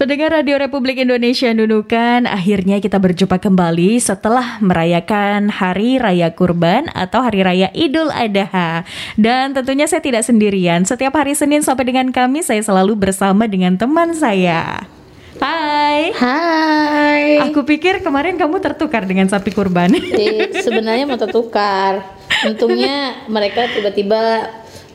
Pendengar 0.00 0.32
Radio 0.32 0.56
Republik 0.56 0.96
Indonesia 0.96 1.52
Nunukan, 1.52 2.24
akhirnya 2.24 2.80
kita 2.80 2.96
berjumpa 2.96 3.36
kembali 3.36 4.00
setelah 4.00 4.56
merayakan 4.64 5.52
Hari 5.52 6.00
Raya 6.00 6.32
Kurban 6.32 6.88
atau 6.96 7.20
Hari 7.20 7.44
Raya 7.44 7.68
Idul 7.76 8.08
Adha. 8.08 8.88
Dan 9.20 9.52
tentunya 9.52 9.84
saya 9.84 10.00
tidak 10.00 10.24
sendirian. 10.24 10.88
Setiap 10.88 11.12
hari 11.20 11.36
Senin 11.36 11.60
sampai 11.60 11.92
dengan 11.92 12.16
Kamis 12.16 12.48
saya 12.48 12.64
selalu 12.64 12.96
bersama 12.96 13.44
dengan 13.44 13.76
teman 13.76 14.16
saya. 14.16 14.88
Hai. 15.36 16.16
Hai. 16.16 17.52
Aku 17.52 17.68
pikir 17.68 18.00
kemarin 18.00 18.40
kamu 18.40 18.56
tertukar 18.56 19.04
dengan 19.04 19.28
sapi 19.28 19.52
kurban. 19.52 19.92
Eh, 19.92 20.64
sebenarnya 20.64 21.04
mau 21.04 21.20
tertukar. 21.20 22.08
Untungnya 22.48 23.28
mereka 23.28 23.68
tiba-tiba 23.68 24.48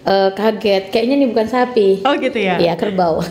eh, 0.06 0.30
kaget. 0.32 0.84
Kayaknya 0.90 1.16
ini 1.16 1.28
bukan 1.28 1.48
sapi. 1.48 1.88
Oh 2.06 2.14
gitu 2.16 2.38
ya? 2.38 2.58
Iya, 2.58 2.74
kerbau. 2.78 3.20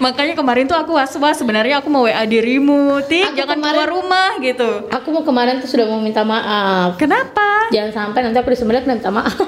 Makanya 0.00 0.32
kemarin 0.32 0.64
tuh 0.64 0.74
aku 0.74 0.96
was-was 0.96 1.36
sebenarnya 1.36 1.84
aku 1.84 1.92
mau 1.92 2.08
WA 2.08 2.24
dirimu, 2.24 3.04
Tik, 3.04 3.36
jangan 3.36 3.60
kemarin- 3.60 3.84
keluar 3.84 3.90
rumah 3.92 4.30
gitu. 4.40 4.88
Aku 4.88 5.12
mau 5.12 5.20
kemarin 5.20 5.60
tuh 5.60 5.68
sudah 5.68 5.84
mau 5.84 6.00
minta 6.00 6.24
maaf. 6.24 6.96
Kenapa? 6.96 7.68
Jangan 7.68 7.92
sampai 7.92 8.24
nanti 8.24 8.40
aku 8.40 8.48
disembelih 8.48 8.80
minta 8.88 9.12
maaf. 9.12 9.36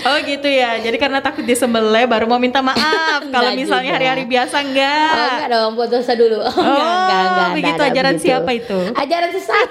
Oh 0.00 0.16
gitu 0.20 0.46
ya. 0.46 0.78
Jadi 0.78 0.96
karena 0.96 1.18
takut 1.18 1.42
disembelih 1.42 2.04
baru 2.04 2.24
mau 2.24 2.36
minta 2.36 2.60
maaf. 2.60 3.22
Kalau 3.34 3.48
Enggak 3.48 3.56
misalnya 3.56 3.90
hari-hari 3.92 4.24
biasa 4.24 4.56
enggak. 4.60 5.10
Oh, 5.10 5.26
enggak 5.28 5.48
dong, 5.50 5.70
buat 5.74 5.88
dosa 5.88 6.12
dulu. 6.12 6.38
Oh, 6.48 6.50
enggak, 6.50 6.68
Oh, 6.68 6.96
enggak, 7.02 7.22
enggak, 7.24 7.48
begitu. 7.50 7.72
enggak, 7.74 7.90
Ajaran 7.90 8.14
begitu. 8.14 8.26
siapa 8.26 8.50
itu? 8.52 8.78
Ajaran 8.94 9.30
sesat. 9.30 9.68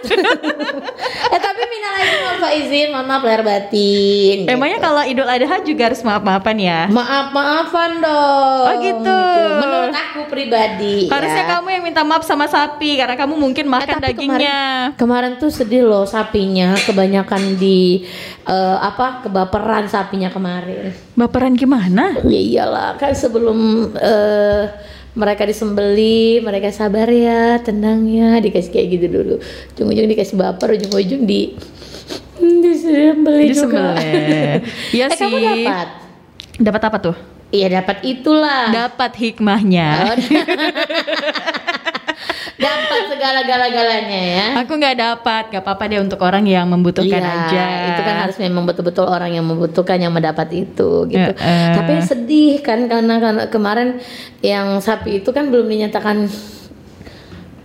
eh, 1.34 1.40
tapi 1.40 1.62
minal 1.66 1.94
aidin 1.96 2.20
wal 2.20 2.38
faizin, 2.40 2.88
mohon 2.90 3.06
maaf 3.06 3.24
lahir 3.24 3.42
batin. 3.42 4.38
Emangnya 4.46 4.78
gitu. 4.78 4.86
kalau 4.86 5.02
Idul 5.04 5.28
Adha 5.28 5.56
juga 5.62 5.84
harus 5.86 6.02
maaf-maafan 6.02 6.58
ya? 6.58 6.80
maaf-maafan 6.90 7.92
dong. 8.00 8.66
Oh, 8.66 8.76
gitu. 8.80 9.20
Menurut 9.58 9.94
aku 9.94 10.20
pribadi. 10.28 10.98
Harusnya 11.08 11.44
ya. 11.44 11.52
kamu 11.56 11.68
yang 11.72 11.84
minta 11.84 12.02
maaf 12.02 12.24
sama 12.24 12.46
sapi 12.46 12.96
karena 12.96 13.16
kamu 13.16 13.34
mungkin 13.36 13.66
Eh, 13.66 13.72
makan 13.72 13.96
tapi 13.96 14.06
dagingnya. 14.12 14.60
Kemarin, 14.94 14.98
kemarin 14.98 15.32
tuh 15.38 15.50
sedih 15.50 15.84
loh 15.84 16.04
sapinya, 16.04 16.74
kebanyakan 16.80 17.56
di 17.56 18.04
eh, 18.44 18.78
apa 18.78 19.22
kebaperan 19.22 19.86
sapinya 20.18 20.34
kemarin. 20.34 20.98
Baperan 21.14 21.54
gimana? 21.54 22.18
Ya 22.26 22.42
iyalah, 22.42 22.98
kan 22.98 23.14
sebelum 23.14 23.94
eh, 23.94 24.66
mereka 25.14 25.46
disembeli, 25.46 26.42
mereka 26.42 26.74
sabar 26.74 27.06
ya, 27.06 27.62
tenang 27.62 28.10
ya, 28.10 28.42
dikasih 28.42 28.74
kayak 28.74 28.88
gitu 28.98 29.06
dulu. 29.14 29.36
Ujung-ujung 29.78 30.10
dikasih 30.10 30.34
baper, 30.42 30.74
ujung-ujung 30.74 31.22
di 31.30 31.54
disembeli 32.42 33.54
juga. 33.54 33.94
Iya 34.90 35.06
eh, 35.06 35.14
sih. 35.14 35.30
kamu 35.30 35.38
dapat? 35.38 35.88
Dapat 36.58 36.82
apa 36.90 36.98
tuh? 36.98 37.16
Iya 37.54 37.78
dapat 37.78 38.02
itulah. 38.02 38.74
Dapat 38.74 39.12
hikmahnya. 39.22 39.90
Oh, 40.02 40.16
dapat 42.58 43.02
segala-gala-galanya 43.14 44.20
ya. 44.22 44.46
Aku 44.66 44.82
nggak 44.82 44.98
dapat, 44.98 45.44
nggak 45.54 45.64
apa-apa 45.64 45.84
deh 45.90 46.02
untuk 46.02 46.20
orang 46.26 46.44
yang 46.50 46.66
membutuhkan 46.66 47.22
Iya, 47.22 47.34
aja. 47.46 47.66
Itu 47.94 48.02
kan 48.02 48.16
harus 48.26 48.38
memang 48.42 48.66
betul-betul 48.66 49.06
orang 49.06 49.32
yang 49.38 49.46
membutuhkan 49.46 49.98
yang 50.02 50.14
mendapat 50.14 50.50
itu 50.54 51.06
gitu. 51.06 51.32
Eh, 51.38 51.46
eh. 51.46 51.74
Tapi 51.78 51.94
sedih 52.02 52.60
kan 52.66 52.90
karena, 52.90 53.22
karena 53.22 53.44
kemarin 53.48 54.02
yang 54.42 54.82
sapi 54.82 55.22
itu 55.22 55.30
kan 55.30 55.54
belum 55.54 55.70
dinyatakan 55.70 56.26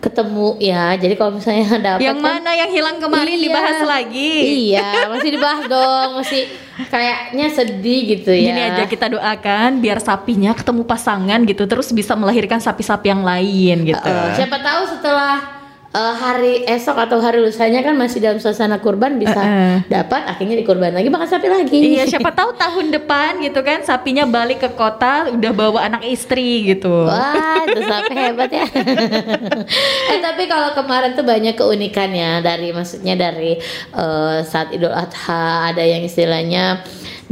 ketemu 0.02 0.58
ya. 0.58 0.98
Jadi 0.98 1.14
kalau 1.14 1.38
misalnya 1.38 1.64
dapat 1.94 2.02
Yang 2.02 2.18
kan- 2.18 2.26
mana 2.34 2.50
yang 2.52 2.68
hilang 2.68 2.98
kemarin 2.98 3.32
Iya. 3.32 3.44
dibahas 3.46 3.78
lagi. 3.80 4.32
Iya, 4.68 4.88
masih 5.06 5.30
dibahas 5.30 5.64
dong, 5.64 6.08
masih 6.18 6.42
kayaknya 6.84 7.46
sedih 7.48 8.00
gitu 8.10 8.30
ya. 8.30 8.50
Gini 8.50 8.60
aja 8.60 8.82
kita 8.84 9.06
doakan 9.08 9.78
biar 9.78 10.02
sapinya 10.02 10.50
ketemu 10.50 10.82
pasangan 10.82 11.40
gitu 11.44 11.62
terus 11.64 11.88
bisa 11.88 12.12
melahirkan 12.12 12.58
sapi-sapi 12.58 13.06
yang 13.06 13.22
lain 13.22 13.86
gitu. 13.86 14.02
Eh, 14.02 14.30
siapa 14.34 14.58
tahu 14.58 14.82
setelah 14.90 15.61
eh, 15.92 16.14
hari 16.16 16.64
esok 16.64 16.96
atau 16.96 17.20
hari 17.20 17.38
lusanya 17.38 17.84
kan 17.84 17.92
masih 17.94 18.18
dalam 18.18 18.40
suasana 18.40 18.80
kurban 18.80 19.20
bisa 19.20 19.36
Eh, 19.36 19.48
eh. 19.48 19.78
dapat 19.88 20.24
akhirnya 20.24 20.56
dikurban 20.56 20.92
lagi 20.92 21.08
makan 21.12 21.28
sapi 21.28 21.46
lagi. 21.48 21.78
Iya, 21.96 22.08
siapa 22.08 22.32
tahu 22.32 22.56
tahun 22.56 22.92
depan 22.96 23.40
gitu 23.44 23.60
kan 23.60 23.84
sapinya 23.84 24.24
balik 24.24 24.64
ke 24.64 24.70
kota 24.72 25.28
udah 25.30 25.52
bawa 25.52 25.88
anak 25.88 26.02
istri 26.08 26.64
gitu. 26.72 27.08
Wah, 27.08 27.62
itu 27.68 27.80
sapi 27.92 28.12
hebat 28.14 28.50
ya. 28.50 28.64
eh 30.12 30.18
tapi 30.20 30.48
kalau 30.48 30.72
kemarin 30.72 31.12
tuh 31.12 31.24
banyak 31.24 31.54
keunikannya 31.54 32.40
dari 32.40 32.72
maksudnya 32.72 33.14
dari 33.14 33.60
eh, 33.92 34.36
saat 34.42 34.72
Idul 34.72 34.92
Adha 34.92 35.72
ada 35.72 35.84
yang 35.84 36.02
istilahnya 36.02 36.80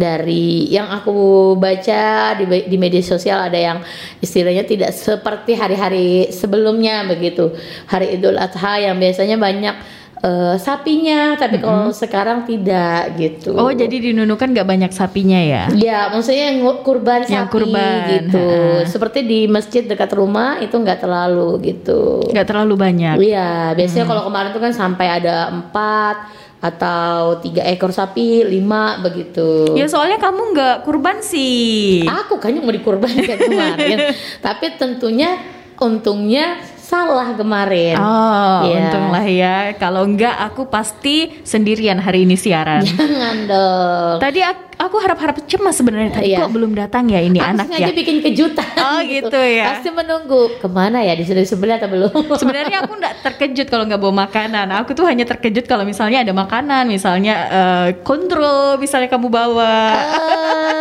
dari 0.01 0.73
yang 0.73 0.89
aku 0.89 1.53
baca 1.61 2.33
di, 2.41 2.45
di 2.65 2.77
media 2.81 3.05
sosial 3.05 3.45
ada 3.45 3.61
yang 3.61 3.79
istilahnya 4.25 4.65
tidak 4.65 4.97
seperti 4.97 5.53
hari-hari 5.53 6.33
sebelumnya 6.33 7.05
begitu. 7.05 7.53
Hari 7.93 8.17
Idul 8.17 8.41
Adha 8.41 8.81
yang 8.81 8.97
biasanya 8.97 9.37
banyak 9.37 9.77
eh, 10.21 10.57
sapinya, 10.61 11.37
tapi 11.37 11.61
kalau 11.61 11.93
sekarang 11.93 12.45
tidak 12.45 13.17
gitu. 13.17 13.57
Oh, 13.57 13.73
jadi 13.73 13.93
di 13.93 14.11
Nunukan 14.13 14.53
nggak 14.53 14.69
banyak 14.69 14.93
sapinya 14.93 15.41
ya? 15.41 15.65
Ya, 15.73 16.09
maksudnya 16.13 16.53
yang 16.53 16.61
kurban 16.85 17.25
sapi 17.25 17.37
Yang 17.37 17.47
kurban, 17.49 17.95
gitu. 18.09 18.49
ha. 18.49 18.85
Seperti 18.89 19.25
di 19.25 19.41
masjid 19.49 19.85
dekat 19.85 20.13
rumah 20.13 20.61
itu 20.61 20.77
nggak 20.77 21.01
terlalu 21.01 21.61
gitu. 21.73 22.25
Nggak 22.33 22.49
terlalu 22.49 22.75
banyak. 22.77 23.17
Iya, 23.21 23.73
biasanya 23.77 24.05
kalau 24.09 24.23
kemarin 24.29 24.51
tuh 24.53 24.63
kan 24.63 24.73
sampai 24.77 25.07
ada 25.09 25.49
empat 25.53 26.17
atau 26.61 27.41
tiga 27.41 27.65
ekor 27.65 27.89
sapi, 27.89 28.45
lima 28.45 29.01
begitu. 29.01 29.73
Ya 29.75 29.89
soalnya 29.89 30.21
kamu 30.21 30.53
nggak 30.53 30.77
kurban 30.85 31.25
sih. 31.25 32.05
Aku 32.05 32.37
kan 32.37 32.53
yang 32.53 32.69
mau 32.69 32.77
dikurbankan 32.77 33.39
kemarin, 33.49 34.13
tapi 34.45 34.77
tentunya 34.77 35.41
untungnya 35.81 36.61
salah 36.91 37.31
kemarin. 37.33 37.95
Oh, 37.95 38.67
Iya. 38.67 38.91
untunglah 38.91 39.23
ya. 39.25 39.57
Kalau 39.75 40.03
enggak 40.03 40.35
aku 40.43 40.67
pasti 40.67 41.39
sendirian 41.43 41.97
hari 41.97 42.27
ini 42.27 42.35
siaran. 42.35 42.83
Jangan 42.83 43.37
dong. 43.47 44.17
Tadi 44.19 44.41
aku, 44.43 44.63
aku 44.75 44.97
harap-harap 44.99 45.37
cemas 45.47 45.79
sebenarnya 45.79 46.11
tadi 46.13 46.35
Iya. 46.35 46.43
kok 46.43 46.51
belum 46.51 46.75
datang 46.75 47.07
ya 47.07 47.21
ini 47.21 47.39
Aku 47.39 47.47
anak 47.49 47.67
sengaja 47.71 47.87
ya. 47.87 47.95
bikin 47.95 48.17
kejutan. 48.21 48.67
Oh, 48.75 48.99
gitu 49.01 49.39
ya. 49.39 49.67
Pasti 49.71 49.89
menunggu 49.89 50.51
ke 50.59 50.67
mana 50.67 50.99
ya 51.01 51.15
disuruh 51.15 51.47
sebelah 51.47 51.79
atau 51.79 51.87
belum? 51.87 52.11
Sebenarnya 52.43 52.83
aku 52.83 52.93
nggak 52.93 53.15
terkejut 53.23 53.67
kalau 53.67 53.87
nggak 53.87 54.01
bawa 54.01 54.27
makanan. 54.27 54.67
Aku 54.83 54.91
tuh 54.91 55.07
hanya 55.07 55.23
terkejut 55.23 55.65
kalau 55.65 55.87
misalnya 55.87 56.27
ada 56.27 56.35
makanan, 56.35 56.91
misalnya 56.91 57.35
eh, 57.47 57.89
kontrol, 58.03 58.75
misalnya 58.77 59.07
kamu 59.07 59.31
bawa. 59.31 59.75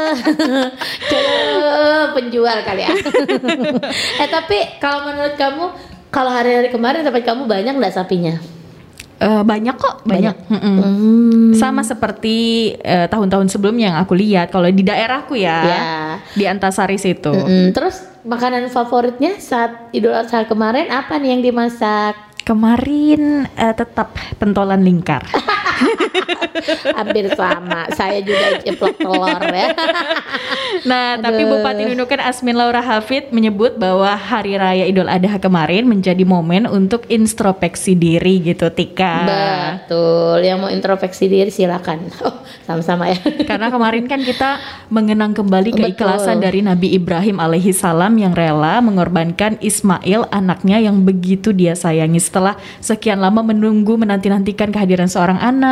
Eh, 0.09 0.65
Coba 1.05 2.17
penjual 2.17 2.57
kali 2.63 2.81
ya. 2.81 2.89
eh 4.23 4.27
tapi 4.27 4.57
kalau 4.77 5.05
menurut 5.05 5.37
kamu 5.37 5.65
kalau 6.09 6.29
hari-hari 6.29 6.69
kemarin 6.69 7.05
tempat 7.05 7.23
kamu 7.23 7.45
banyak 7.45 7.73
nggak 7.77 7.93
sapinya? 7.93 8.35
Eh, 9.19 9.43
banyak 9.43 9.75
kok, 9.75 10.07
banyak. 10.07 10.31
Mm-mm. 10.47 10.75
Hmm. 10.79 11.51
Sama 11.51 11.83
seperti 11.83 12.71
eh, 12.79 13.03
tahun-tahun 13.11 13.51
sebelumnya 13.51 13.91
yang 13.91 13.99
aku 13.99 14.15
lihat. 14.15 14.47
Kalau 14.47 14.71
di 14.71 14.79
daerahku 14.79 15.35
ya, 15.35 15.59
Ya. 15.59 15.83
di 16.39 16.47
Antasari 16.47 16.95
situ. 16.95 17.27
Mm-mm. 17.35 17.75
Terus 17.75 17.99
makanan 18.23 18.71
favoritnya 18.71 19.35
saat 19.35 19.91
Idul 19.91 20.15
Adha 20.15 20.47
kemarin 20.47 20.87
apa 20.87 21.19
nih 21.19 21.35
yang 21.35 21.43
dimasak? 21.43 22.15
Kemarin 22.47 23.43
eh, 23.59 23.75
tetap 23.75 24.15
pentolan 24.39 24.79
lingkar. 24.79 25.27
Hampir 26.97 27.31
sama. 27.33 27.89
Saya 27.95 28.19
juga 28.21 28.59
ceplok 28.63 28.95
telur 28.99 29.41
ya. 29.49 29.67
Nah, 30.79 31.19
tapi 31.19 31.43
Aduh. 31.43 31.59
Bupati 31.59 31.83
Nunukan 31.91 32.21
Asmin 32.23 32.55
Laura 32.55 32.79
Hafid 32.79 33.35
menyebut 33.35 33.75
bahwa 33.75 34.15
Hari 34.15 34.55
Raya 34.55 34.85
Idul 34.87 35.11
Adha 35.11 35.35
kemarin 35.41 35.89
menjadi 35.89 36.23
momen 36.23 36.69
untuk 36.69 37.03
introspeksi 37.11 37.99
diri 37.99 38.39
gitu, 38.39 38.71
Tika. 38.71 39.27
Betul. 39.27 40.45
Yang 40.45 40.57
mau 40.61 40.69
introspeksi 40.71 41.25
diri 41.27 41.51
silakan. 41.51 42.07
Oh, 42.19 42.35
sama-sama 42.67 43.07
ya. 43.07 43.17
Karena 43.47 43.71
kemarin 43.71 44.03
kan 44.05 44.19
kita 44.19 44.59
mengenang 44.91 45.31
kembali 45.31 45.71
Betul. 45.71 45.81
keikhlasan 45.95 46.43
dari 46.43 46.59
Nabi 46.59 46.91
Ibrahim 46.93 47.39
alaihi 47.39 47.71
salam 47.71 48.11
yang 48.19 48.35
rela 48.35 48.83
mengorbankan 48.83 49.55
Ismail 49.63 50.27
anaknya 50.29 50.83
yang 50.83 51.07
begitu 51.07 51.55
dia 51.55 51.79
sayangi 51.79 52.19
setelah 52.19 52.59
sekian 52.83 53.23
lama 53.23 53.39
menunggu 53.41 53.95
menanti-nantikan 53.95 54.69
kehadiran 54.75 55.07
seorang 55.07 55.39
anak, 55.39 55.68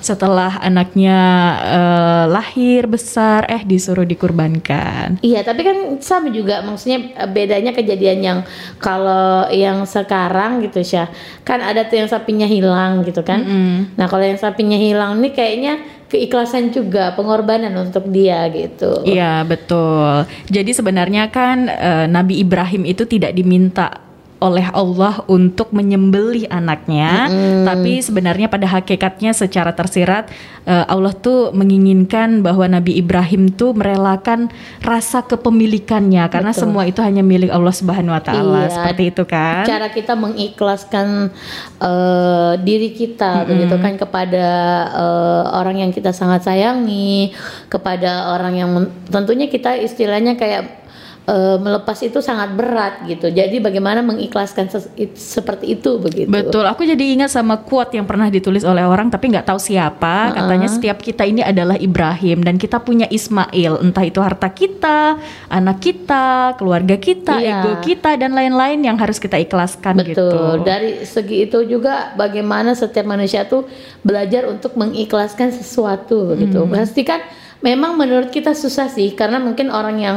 setelah 0.00 0.60
anaknya 0.62 1.18
eh, 1.64 2.24
lahir 2.30 2.86
besar 2.86 3.46
eh 3.50 3.62
disuruh 3.64 4.06
dikurbankan. 4.06 5.18
Iya, 5.20 5.42
tapi 5.42 5.66
kan 5.66 5.76
sama 6.02 6.28
juga 6.30 6.62
maksudnya 6.62 7.14
eh, 7.14 7.28
bedanya 7.28 7.72
kejadian 7.74 8.18
yang 8.22 8.38
kalau 8.78 9.48
yang 9.50 9.84
sekarang 9.84 10.62
gitu 10.64 10.82
Syah. 10.82 11.08
Kan 11.42 11.62
ada 11.62 11.86
tuh 11.86 12.00
yang 12.00 12.08
sapinya 12.10 12.46
hilang 12.46 13.02
gitu 13.06 13.22
kan. 13.26 13.42
Mm-mm. 13.42 13.98
Nah, 13.98 14.06
kalau 14.06 14.24
yang 14.24 14.38
sapinya 14.38 14.78
hilang 14.78 15.18
nih 15.22 15.32
kayaknya 15.34 15.74
keikhlasan 16.06 16.70
juga 16.70 17.12
pengorbanan 17.18 17.74
untuk 17.74 18.06
dia 18.10 18.46
gitu. 18.54 19.02
Iya 19.02 19.42
betul. 19.42 20.26
Jadi 20.46 20.70
sebenarnya 20.70 21.28
kan 21.34 21.66
eh, 21.66 22.06
Nabi 22.06 22.38
Ibrahim 22.38 22.86
itu 22.86 23.02
tidak 23.10 23.34
diminta 23.34 24.05
oleh 24.36 24.68
Allah 24.68 25.24
untuk 25.32 25.72
menyembelih 25.72 26.44
anaknya, 26.52 27.28
tapi 27.64 28.04
sebenarnya 28.04 28.52
pada 28.52 28.68
hakikatnya 28.68 29.32
secara 29.32 29.72
tersirat 29.72 30.28
eh, 30.68 30.84
Allah 30.92 31.16
tuh 31.16 31.56
menginginkan 31.56 32.44
bahwa 32.44 32.68
Nabi 32.68 33.00
Ibrahim 33.00 33.48
tuh 33.48 33.72
merelakan 33.72 34.52
rasa 34.84 35.24
kepemilikannya 35.24 36.28
karena 36.28 36.52
Betul. 36.52 36.62
semua 36.68 36.84
itu 36.84 37.00
hanya 37.00 37.24
milik 37.24 37.48
Allah 37.48 37.72
Subhanahu 37.72 38.12
wa 38.12 38.20
taala. 38.20 38.68
Iya. 38.68 38.74
Seperti 38.76 39.02
itu 39.08 39.22
kan? 39.24 39.64
cara 39.64 39.88
kita 39.88 40.12
mengikhlaskan 40.12 41.32
eh, 41.80 42.52
diri 42.60 42.92
kita 42.92 43.48
begitu 43.48 43.74
kan 43.80 43.96
kepada 43.96 44.48
eh, 44.92 45.44
orang 45.56 45.80
yang 45.80 45.90
kita 45.96 46.12
sangat 46.12 46.44
sayangi 46.44 47.32
kepada 47.72 48.36
orang 48.36 48.52
yang 48.52 48.70
tentunya 49.08 49.48
kita 49.48 49.80
istilahnya 49.80 50.36
kayak 50.36 50.85
eh, 51.26 51.56
melepas 51.58 51.98
itu 52.00 52.18
sangat 52.18 52.54
berat 52.54 53.02
gitu 53.04 53.26
jadi 53.28 53.58
bagaimana 53.58 54.00
mengikhlaskan 54.00 54.70
it- 54.94 55.18
seperti 55.18 55.74
itu 55.74 55.98
begitu 55.98 56.30
Betul, 56.30 56.62
aku 56.64 56.82
jadi 56.82 57.02
ingat 57.12 57.30
sama 57.30 57.58
quote 57.58 57.94
yang 57.94 58.06
pernah 58.06 58.30
ditulis 58.30 58.62
oleh 58.62 58.86
orang 58.86 59.10
tapi 59.10 59.30
nggak 59.30 59.46
tahu 59.46 59.58
siapa. 59.58 60.30
Katanya 60.32 60.68
setiap 60.68 60.98
kita 60.98 61.24
ini 61.24 61.42
adalah 61.42 61.74
Ibrahim 61.74 62.42
dan 62.42 62.56
kita 62.56 62.78
punya 62.78 63.08
Ismail, 63.08 63.82
entah 63.82 64.04
itu 64.04 64.20
harta 64.20 64.46
kita, 64.46 65.16
anak 65.48 65.78
kita, 65.80 66.54
keluarga 66.54 66.96
kita, 66.96 67.40
Iya. 67.40 67.62
ego 67.62 67.72
kita 67.80 68.14
dan 68.14 68.32
lain-lain 68.32 68.84
yang 68.84 68.96
harus 68.96 69.16
kita 69.16 69.36
ikhlaskan 69.36 69.98
gitu. 70.04 70.28
Betul. 70.28 70.54
Dari 70.62 71.02
segi 71.02 71.48
itu 71.48 71.58
juga 71.66 72.14
bagaimana 72.14 72.72
setiap 72.72 73.06
manusia 73.06 73.44
tuh 73.44 73.66
belajar 74.02 74.46
untuk 74.46 74.76
mengikhlaskan 74.76 75.50
sesuatu 75.50 76.32
begitu. 76.32 76.62
Pasti 76.68 77.02
kan 77.02 77.20
memang 77.64 77.96
menurut 77.96 78.28
kita 78.32 78.52
susah 78.52 78.88
sih 78.92 79.12
karena 79.16 79.40
mungkin 79.40 79.72
orang 79.72 79.96
yang 80.00 80.16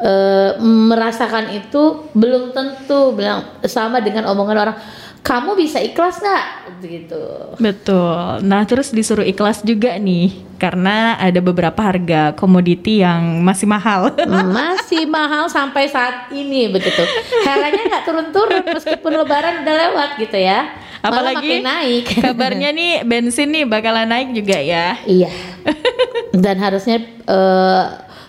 eh, 0.00 0.56
merasakan 0.60 1.54
itu 1.56 2.08
belum 2.12 2.52
tentu 2.52 3.14
bilang 3.16 3.62
sama 3.64 4.00
dengan 4.04 4.28
omongan 4.28 4.58
orang 4.58 4.76
kamu 5.24 5.56
bisa 5.56 5.80
ikhlas 5.80 6.20
nggak 6.20 6.46
gitu. 6.84 7.24
Betul. 7.56 8.44
Nah, 8.44 8.68
terus 8.68 8.92
disuruh 8.92 9.24
ikhlas 9.24 9.64
juga 9.64 9.96
nih 9.96 10.36
karena 10.60 11.16
ada 11.16 11.40
beberapa 11.40 11.80
harga 11.80 12.36
komoditi 12.36 13.00
yang 13.00 13.40
masih 13.40 13.64
mahal. 13.64 14.12
Masih 14.56 15.08
mahal 15.08 15.48
sampai 15.48 15.88
saat 15.88 16.28
ini 16.28 16.68
begitu. 16.68 17.00
Harganya 17.48 17.88
nggak 17.88 18.04
turun-turun 18.04 18.62
meskipun 18.68 19.12
lebaran 19.16 19.64
udah 19.64 19.74
lewat 19.88 20.10
gitu 20.20 20.36
ya. 20.36 20.76
Malah 21.00 21.32
Apalagi 21.32 21.40
makin 21.40 21.64
naik. 21.64 22.04
Kabarnya 22.20 22.70
nih 22.72 22.92
bensin 23.04 23.48
nih 23.48 23.64
bakalan 23.64 24.08
naik 24.08 24.28
juga 24.36 24.60
ya. 24.60 24.96
Iya. 25.08 25.32
Dan 26.34 26.58
harusnya 26.58 26.98
eh, 27.24 27.84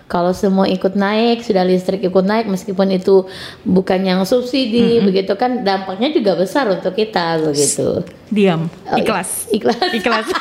kalau 0.06 0.30
semua 0.32 0.70
ikut 0.70 0.94
naik, 0.94 1.42
sudah 1.42 1.66
listrik 1.66 1.98
ikut 2.00 2.22
naik, 2.22 2.46
meskipun 2.46 2.94
itu 2.94 3.26
bukan 3.66 4.06
yang 4.06 4.22
subsidi, 4.22 5.02
begitu 5.02 5.34
kan 5.34 5.66
dampaknya 5.66 6.14
juga 6.14 6.38
besar 6.38 6.70
untuk 6.70 6.94
kita 6.94 7.42
begitu. 7.42 8.06
Diam, 8.30 8.70
Oh, 8.86 8.98
ikhlas. 8.98 9.50
Ikhlas. 9.50 9.82
Ikhlas. 9.92 10.30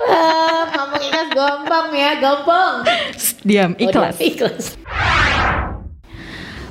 Ah, 0.00 0.66
ngomong 0.66 1.02
ikhlas 1.02 1.28
gampang 1.30 1.86
ya, 1.94 2.18
gampang. 2.18 2.82
Diam, 3.42 3.70
Oh, 3.72 3.84
ikhlas. 3.84 4.16
dia 4.18 4.26
ikhlas. 4.26 4.74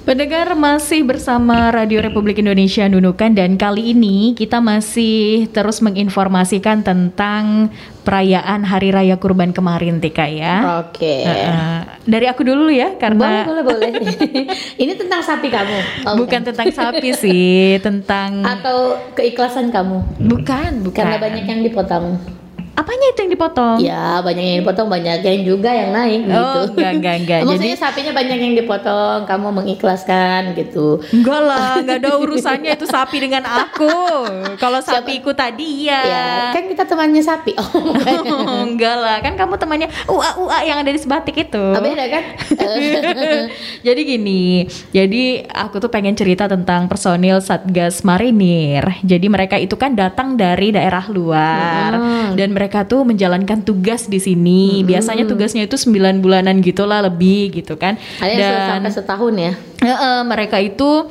Pendengar 0.08 0.56
masih 0.56 1.04
bersama 1.04 1.76
Radio 1.76 2.00
Republik 2.00 2.40
Indonesia 2.40 2.88
Nunukan 2.88 3.36
dan 3.36 3.60
kali 3.60 3.92
ini 3.92 4.32
kita 4.32 4.64
masih 4.64 5.52
terus 5.52 5.84
menginformasikan 5.84 6.82
tentang 6.88 7.68
perayaan 8.08 8.64
Hari 8.64 8.96
Raya 8.96 9.20
Kurban 9.20 9.52
kemarin 9.52 10.00
Tika 10.00 10.24
ya. 10.26 10.82
Oke. 10.82 11.28
Eh, 11.28 11.82
dari 12.08 12.26
aku 12.32 12.48
dulu 12.48 12.72
ya 12.72 12.96
Boleh, 12.96 13.02
karena 13.04 13.28
boleh, 13.44 13.64
boleh. 13.68 13.90
Ini 14.82 14.94
tentang 14.96 15.22
sapi 15.22 15.52
kamu. 15.52 15.78
Oh, 16.08 16.16
bukan 16.16 16.42
tentang 16.48 16.72
sapi 16.72 17.12
sih, 17.14 17.78
tentang 17.84 18.42
Atau 18.48 18.98
keikhlasan 19.20 19.68
kamu. 19.70 20.26
bukan, 20.32 20.72
bukan. 20.80 20.96
Karena 20.96 21.20
banyak 21.20 21.44
yang 21.44 21.62
dipotong. 21.62 22.39
Apanya 22.80 23.12
itu 23.12 23.20
yang 23.28 23.32
dipotong? 23.36 23.78
Ya, 23.84 24.24
banyak 24.24 24.40
yang 24.40 24.58
dipotong, 24.64 24.88
banyak 24.88 25.20
yang 25.20 25.44
juga 25.44 25.68
yang 25.68 25.92
naik 25.92 26.32
gitu. 26.32 26.40
Oh, 26.40 26.64
enggak, 26.72 26.92
enggak, 26.96 27.16
enggak. 27.20 27.40
Maksudnya 27.52 27.76
Jadi- 27.76 27.84
sapinya 27.84 28.12
banyak 28.16 28.38
yang 28.40 28.54
dipotong, 28.56 29.20
kamu 29.28 29.48
mengikhlaskan 29.52 30.56
gitu. 30.56 31.04
Enggak 31.12 31.42
lah, 31.44 31.84
enggak 31.84 32.00
ada 32.00 32.12
urusannya 32.16 32.72
itu 32.80 32.88
sapi 32.88 33.18
dengan 33.20 33.44
aku. 33.44 33.92
Kalau 34.56 34.80
sapiku 34.80 35.36
tadi 35.36 35.92
ya. 35.92 36.02
Ya, 36.08 36.28
kan 36.56 36.72
kita 36.72 36.88
temannya 36.88 37.20
sapi. 37.20 37.52
Oh. 37.60 37.92
Oh, 37.92 38.64
enggak 38.72 38.96
lah, 38.96 39.20
kan 39.20 39.36
kamu 39.36 39.60
temannya 39.60 39.92
ua 40.08 40.40
ua 40.40 40.64
yang 40.64 40.80
ada 40.80 40.96
di 40.96 41.00
sebatik 41.04 41.36
itu. 41.36 41.60
Oh, 41.60 41.84
beda 41.84 42.08
kan? 42.08 42.24
jadi 43.88 44.02
gini, 44.08 44.72
jadi 44.96 45.52
aku 45.52 45.84
tuh 45.84 45.92
pengen 45.92 46.16
cerita 46.16 46.48
tentang 46.48 46.88
personil 46.88 47.44
Satgas 47.44 48.08
Marinir. 48.08 49.04
Jadi 49.04 49.28
mereka 49.28 49.60
itu 49.60 49.76
kan 49.76 50.00
datang 50.00 50.40
dari 50.40 50.72
daerah 50.72 51.04
luar 51.12 51.92
dan 52.40 52.50
mereka 52.56 52.69
tuh 52.86 53.02
menjalankan 53.04 53.66
tugas 53.66 54.06
di 54.06 54.22
sini. 54.22 54.86
Biasanya 54.86 55.26
tugasnya 55.26 55.66
itu 55.66 55.76
9 55.76 56.22
bulanan 56.22 56.62
gitulah 56.62 57.02
lebih 57.02 57.52
gitu 57.58 57.76
kan. 57.76 57.98
Ada 58.22 58.34
sudah 58.38 58.66
sampai 58.78 58.92
setahun 58.94 59.34
ya. 59.34 59.54
Heeh, 59.82 60.18
mereka 60.24 60.58
itu 60.62 61.10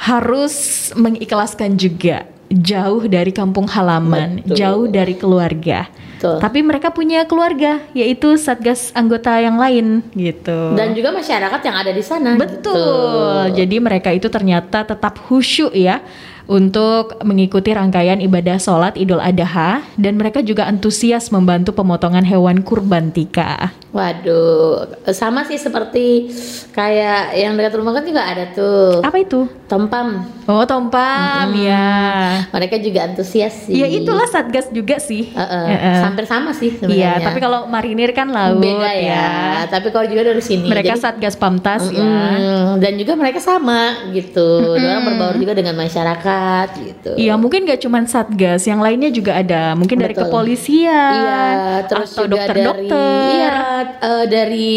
harus 0.00 0.88
mengikhlaskan 0.96 1.76
juga 1.76 2.24
jauh 2.50 3.06
dari 3.06 3.30
kampung 3.30 3.70
halaman, 3.70 4.42
Betul. 4.42 4.56
jauh 4.58 4.86
dari 4.90 5.14
keluarga. 5.14 5.86
Betul. 6.20 6.36
Tapi 6.36 6.60
mereka 6.60 6.92
punya 6.92 7.24
keluarga, 7.24 7.80
yaitu 7.96 8.36
satgas 8.36 8.92
anggota 8.92 9.40
yang 9.40 9.56
lain 9.56 10.04
gitu. 10.12 10.76
Dan 10.76 10.92
juga 10.92 11.16
masyarakat 11.16 11.60
yang 11.64 11.76
ada 11.80 11.92
di 11.94 12.04
sana. 12.04 12.36
Betul. 12.36 12.76
gitu. 12.76 13.56
Jadi 13.56 13.76
mereka 13.80 14.10
itu 14.12 14.28
ternyata 14.28 14.84
tetap 14.84 15.16
khusyuk 15.16 15.72
ya 15.72 16.04
untuk 16.50 17.14
mengikuti 17.22 17.70
rangkaian 17.70 18.18
ibadah 18.18 18.58
sholat 18.58 18.98
Idul 18.98 19.22
Adha 19.22 19.86
dan 19.94 20.18
mereka 20.18 20.42
juga 20.42 20.66
antusias 20.66 21.30
membantu 21.30 21.70
pemotongan 21.70 22.26
hewan 22.26 22.66
kurban 22.66 23.14
tika. 23.14 23.70
Waduh, 23.90 24.86
sama 25.10 25.42
sih 25.42 25.58
seperti 25.58 26.30
kayak 26.70 27.34
yang 27.34 27.54
dekat 27.54 27.74
rumah 27.74 27.90
kan 27.90 28.06
juga 28.06 28.22
ada 28.22 28.46
tuh 28.50 29.02
Apa 29.02 29.18
itu? 29.18 29.46
Tompam. 29.66 30.26
Oh, 30.46 30.62
tompam 30.62 31.46
ya. 31.54 32.42
Mereka 32.50 32.78
juga 32.78 33.06
antusias 33.06 33.66
sih. 33.66 33.78
Ya 33.78 33.86
itulah 33.86 34.26
satgas 34.26 34.66
juga 34.70 34.98
sih. 34.98 35.30
Heeh, 35.30 35.66
Heeh. 35.70 36.02
Hampir 36.02 36.26
sama 36.26 36.50
sih 36.50 36.74
Iya, 36.74 36.82
sebenarnya. 36.82 37.22
tapi 37.22 37.38
kalau 37.38 37.60
marinir 37.66 38.10
kan 38.10 38.26
laut 38.26 38.58
beda 38.58 38.90
ya. 38.90 39.26
Tapi 39.70 39.90
kalau 39.90 40.06
juga 40.06 40.26
dari 40.26 40.42
sini. 40.42 40.66
Mereka 40.66 40.98
Jadi- 40.98 41.02
satgas 41.02 41.34
pamtas 41.34 41.86
ya. 41.90 42.02
Mm, 42.02 42.82
dan 42.82 42.92
juga 42.94 43.14
mereka 43.14 43.38
sama 43.38 44.10
gitu. 44.10 44.74
Orang 44.74 45.06
berbaur 45.06 45.38
juga 45.38 45.54
dengan 45.54 45.78
masyarakat 45.78 46.39
gitu. 46.76 47.10
Iya, 47.16 47.34
mungkin 47.40 47.66
gak 47.66 47.80
cuma 47.82 48.02
satgas, 48.04 48.64
yang 48.66 48.80
lainnya 48.80 49.10
juga 49.10 49.40
ada. 49.40 49.74
Mungkin 49.74 49.96
dari 49.98 50.14
Betul. 50.14 50.28
kepolisian, 50.28 51.12
Iya, 51.16 51.42
terus 51.88 52.12
atau 52.14 52.24
juga 52.28 52.46
dari 52.46 52.60
dokter-dokter. 52.62 53.30
iya 53.34 53.58
eh, 54.00 54.24
dari 54.28 54.70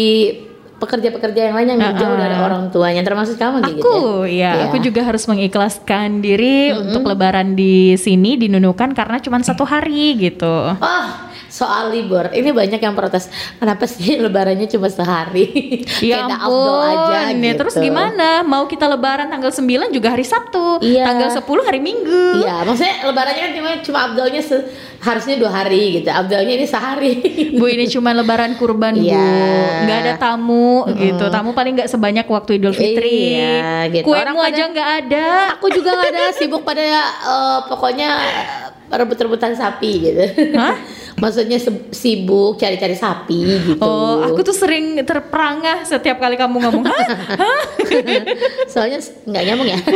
pekerja-pekerja 0.74 1.40
yang 1.48 1.56
lain 1.56 1.68
yang 1.74 1.96
jauh 1.96 2.16
dari 2.18 2.36
orang 2.36 2.68
tuanya 2.68 3.00
termasuk 3.00 3.40
kamu 3.40 3.62
kayak 3.64 3.76
gitu. 3.78 3.88
Aku, 3.88 4.28
ya? 4.28 4.52
ya, 4.52 4.62
aku 4.68 4.76
juga 4.84 5.00
harus 5.06 5.24
mengikhlaskan 5.24 6.20
diri 6.20 6.74
untuk 6.76 7.08
lebaran 7.08 7.56
di 7.56 7.96
sini 7.96 8.36
di 8.36 8.52
Nunukan 8.52 8.92
karena 8.92 9.16
cuma 9.22 9.40
satu 9.40 9.64
hari 9.64 10.18
gitu. 10.18 10.76
Oh, 10.76 11.06
soal 11.54 11.86
libur. 11.88 12.26
Ini 12.28 12.50
banyak 12.50 12.80
yang 12.80 12.92
protes. 12.92 13.30
Kenapa 13.54 13.86
sih 13.86 14.18
lebarannya 14.24 14.66
cuma 14.66 14.90
sehari? 14.90 15.46
Ya 16.02 16.26
Kayak 16.26 16.42
afdol 16.42 16.78
aja 16.80 16.98
ampun, 17.22 17.30
gitu. 17.32 17.46
ya 17.46 17.52
terus 17.54 17.74
gimana? 17.78 18.28
Mau 18.42 18.66
kita 18.66 18.86
lebaran 18.86 19.30
tanggal 19.30 19.54
9 19.54 19.62
juga 19.88 20.08
hari 20.10 20.26
Sabtu, 20.26 20.82
Iya. 20.82 21.06
tanggal 21.06 21.30
10 21.30 21.62
hari 21.62 21.78
Minggu. 21.78 22.42
Iya, 22.42 22.66
maksudnya 22.66 23.06
lebarannya 23.06 23.40
kan 23.40 23.52
cuma 23.54 23.70
cuma 23.80 23.98
abdolnya 24.04 24.42
se- 24.42 24.66
harusnya 24.98 25.36
dua 25.36 25.52
hari 25.52 26.00
gitu. 26.00 26.08
Abdolnya 26.08 26.54
ini 26.56 26.66
sehari. 26.66 27.12
Bu 27.54 27.68
ini 27.68 27.86
cuma 27.94 28.10
lebaran 28.10 28.56
kurban 28.56 28.96
Bu, 28.96 29.06
Iya. 29.06 29.30
nggak 29.84 29.98
ada 30.00 30.12
tamu 30.18 30.90
gitu. 30.90 31.24
Tamu 31.28 31.52
paling 31.52 31.78
nggak 31.78 31.86
sebanyak 31.86 32.26
waktu 32.26 32.58
Idul 32.58 32.74
Fitri. 32.74 33.36
Iya, 33.36 33.94
gitu. 33.94 34.04
Kuemu 34.04 34.18
Orang 34.18 34.36
aja 34.42 34.64
nggak 34.66 34.88
ada. 34.98 35.26
Aku 35.54 35.70
juga 35.70 35.92
nggak 35.92 36.10
ada 36.10 36.24
sibuk 36.40 36.64
pada 36.64 36.82
eh, 36.82 37.58
pokoknya 37.68 38.10
rebut-rebutan 38.90 39.52
sapi 39.52 39.90
gitu. 40.02 40.24
Hah? 40.54 40.74
Maksudnya 41.14 41.58
sibuk 41.94 42.58
cari-cari 42.58 42.98
sapi 42.98 43.40
gitu. 43.74 43.82
Oh, 43.82 44.22
aku 44.26 44.42
tuh 44.42 44.56
sering 44.56 44.98
terperangah 45.06 45.86
setiap 45.86 46.18
kali 46.18 46.34
kamu 46.34 46.58
ngomong. 46.58 46.84
Soalnya 48.72 48.98
nggak 49.26 49.44
nyambung 49.46 49.68
ya. 49.70 49.78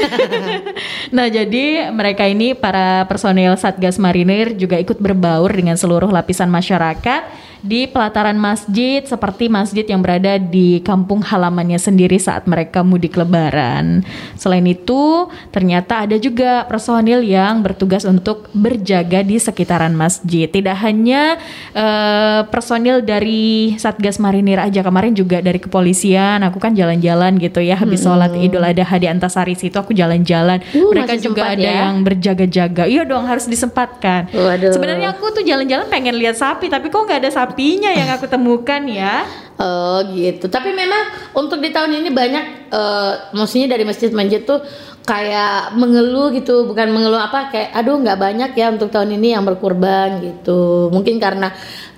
Nah, 1.09 1.27
jadi 1.33 1.89
mereka 1.89 2.29
ini 2.29 2.53
para 2.53 3.09
personil 3.09 3.57
Satgas 3.57 3.97
Marinir 3.97 4.55
juga 4.55 4.77
ikut 4.77 5.01
berbaur 5.01 5.49
dengan 5.49 5.75
seluruh 5.75 6.13
lapisan 6.13 6.53
masyarakat 6.53 7.49
di 7.59 7.91
pelataran 7.91 8.39
masjid 8.39 9.03
seperti 9.03 9.51
masjid 9.51 9.83
yang 9.83 9.99
berada 9.99 10.39
di 10.39 10.79
kampung 10.87 11.25
halamannya 11.27 11.79
sendiri 11.81 12.21
saat 12.21 12.47
mereka 12.47 12.87
mudik 12.87 13.19
lebaran. 13.19 14.07
Selain 14.39 14.63
itu, 14.63 15.27
ternyata 15.51 16.07
ada 16.07 16.15
juga 16.21 16.63
personil 16.71 17.27
yang 17.27 17.65
bertugas 17.65 18.07
untuk 18.07 18.47
berjaga 18.55 19.27
di 19.27 19.43
sekitaran 19.43 19.95
masjid. 19.97 20.47
Tidak 20.47 20.77
hanya 20.79 21.08
hanya 21.09 21.41
eh, 21.73 22.41
personil 22.53 23.01
dari 23.01 23.73
Satgas 23.81 24.21
Marinir 24.21 24.61
aja 24.61 24.85
kemarin 24.85 25.17
juga 25.17 25.41
dari 25.41 25.57
kepolisian. 25.57 26.45
Aku 26.45 26.61
kan 26.61 26.77
jalan-jalan 26.77 27.41
gitu 27.41 27.65
ya 27.65 27.81
habis 27.81 28.05
sholat 28.05 28.37
Idul 28.37 28.61
Adha 28.61 29.01
di 29.01 29.09
Antasari 29.09 29.57
situ 29.57 29.81
aku 29.81 29.97
jalan-jalan. 29.97 30.61
Uh, 30.77 30.93
Mereka 30.93 31.17
juga 31.17 31.57
ada 31.57 31.65
ya? 31.65 31.89
yang 31.89 32.05
berjaga-jaga. 32.05 32.85
Iya 32.85 33.09
dong 33.09 33.25
harus 33.25 33.49
disempatkan. 33.49 34.29
Waduh. 34.37 34.77
Sebenarnya 34.77 35.17
aku 35.17 35.33
tuh 35.33 35.41
jalan-jalan 35.49 35.89
pengen 35.89 36.21
lihat 36.21 36.37
sapi 36.37 36.69
tapi 36.69 36.93
kok 36.93 37.09
nggak 37.09 37.25
ada 37.25 37.33
sapinya 37.33 37.89
yang 37.89 38.13
aku 38.13 38.29
temukan 38.29 38.85
ya. 38.85 39.25
Oh 39.59 40.05
gitu. 40.13 40.47
Tapi 40.47 40.71
memang 40.77 41.33
untuk 41.35 41.59
di 41.59 41.73
tahun 41.75 41.91
ini 42.05 42.15
banyak, 42.15 42.45
eh, 42.71 43.13
maksudnya 43.35 43.67
dari 43.75 43.83
masjid-masjid 43.83 44.47
tuh 44.47 44.63
kayak 45.09 45.73
mengeluh 45.73 46.29
gitu, 46.37 46.69
bukan 46.69 46.93
mengeluh 46.93 47.17
apa 47.17 47.49
kayak, 47.49 47.73
aduh 47.73 47.97
nggak 47.97 48.21
banyak 48.21 48.51
ya 48.53 48.69
untuk 48.69 48.93
tahun 48.93 49.17
ini 49.17 49.33
yang 49.33 49.49
berkurban 49.49 50.21
gitu. 50.21 50.93
Mungkin 50.93 51.17
karena 51.17 51.49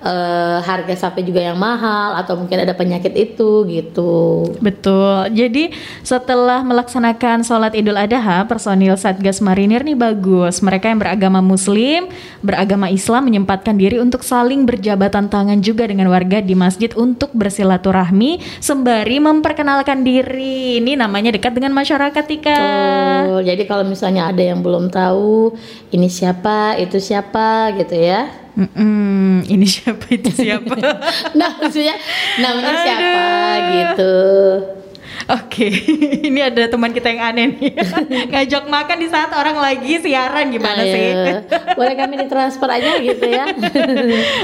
eh, 0.01 0.57
harga 0.61 1.07
sapi 1.07 1.21
juga 1.21 1.41
yang 1.41 1.57
mahal 1.57 2.17
atau 2.17 2.37
mungkin 2.37 2.61
ada 2.61 2.73
penyakit 2.73 3.13
itu 3.13 3.65
gitu. 3.69 4.45
Betul. 4.59 5.29
Jadi 5.33 5.71
setelah 6.01 6.65
melaksanakan 6.65 7.45
sholat 7.45 7.77
Idul 7.77 7.97
Adha, 7.97 8.45
personil 8.49 8.97
Satgas 8.97 9.39
Marinir 9.39 9.85
nih 9.85 9.97
bagus. 9.97 10.59
Mereka 10.59 10.89
yang 10.89 10.99
beragama 10.99 11.39
Muslim, 11.39 12.09
beragama 12.41 12.89
Islam 12.89 13.29
menyempatkan 13.29 13.77
diri 13.77 14.01
untuk 14.01 14.25
saling 14.25 14.65
berjabatan 14.65 15.29
tangan 15.29 15.61
juga 15.61 15.85
dengan 15.85 16.09
warga 16.09 16.41
di 16.41 16.57
masjid 16.57 16.89
untuk 16.97 17.31
bersilaturahmi 17.37 18.41
sembari 18.59 19.21
memperkenalkan 19.21 20.01
diri. 20.01 20.81
Ini 20.81 20.97
namanya 20.97 21.31
dekat 21.31 21.53
dengan 21.53 21.77
masyarakat, 21.77 22.23
Tika. 22.25 22.59
Tuh, 23.29 23.41
jadi 23.45 23.63
kalau 23.69 23.85
misalnya 23.85 24.29
ada 24.29 24.41
yang 24.41 24.65
belum 24.65 24.89
tahu 24.89 25.53
ini 25.93 26.07
siapa, 26.09 26.75
itu 26.81 26.97
siapa 26.97 27.75
gitu 27.77 27.93
ya. 27.95 28.40
Mm-mm, 28.51 29.47
ini 29.47 29.63
siapa 29.63 30.05
itu 30.11 30.27
siapa? 30.27 30.75
Nah, 31.39 31.55
maksudnya 31.55 31.95
namanya 32.37 32.75
siapa 32.83 33.21
Aduh. 33.23 33.71
gitu. 33.71 34.13
Oke, 35.29 35.69
ini 36.27 36.39
ada 36.41 36.65
teman 36.65 36.89
kita 36.89 37.13
yang 37.13 37.21
aneh 37.33 37.45
nih. 37.53 37.73
Ngajak 38.31 38.65
makan 38.65 38.97
di 38.97 39.07
saat 39.11 39.29
orang 39.35 39.57
lagi 39.59 40.01
siaran 40.01 40.49
gimana 40.49 40.81
Ayo, 40.81 40.93
sih? 40.93 41.09
Boleh 41.77 41.93
kami 41.93 42.15
ditransfer 42.25 42.69
aja 42.69 42.97
gitu 42.97 43.25
ya. 43.29 43.45